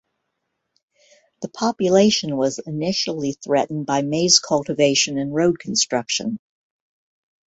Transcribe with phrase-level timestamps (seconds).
[1.43, 6.39] The population was initially threatened by maize cultivation and road construction.